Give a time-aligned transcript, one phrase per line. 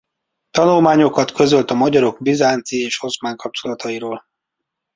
[0.51, 4.25] Tanulmányokat közölt a magyarok bizánci és oszmán kapcsolatairól.